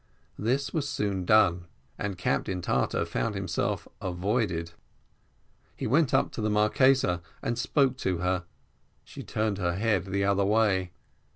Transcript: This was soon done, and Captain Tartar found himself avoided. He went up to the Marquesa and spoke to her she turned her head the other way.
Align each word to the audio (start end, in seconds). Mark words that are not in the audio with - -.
This 0.39 0.73
was 0.73 0.89
soon 0.89 1.25
done, 1.25 1.67
and 1.95 2.17
Captain 2.17 2.59
Tartar 2.63 3.05
found 3.05 3.35
himself 3.35 3.87
avoided. 4.01 4.71
He 5.75 5.85
went 5.85 6.11
up 6.11 6.31
to 6.31 6.41
the 6.41 6.49
Marquesa 6.49 7.21
and 7.43 7.55
spoke 7.55 7.97
to 7.97 8.17
her 8.17 8.45
she 9.03 9.21
turned 9.21 9.59
her 9.59 9.75
head 9.75 10.05
the 10.05 10.23
other 10.25 10.43
way. 10.43 10.89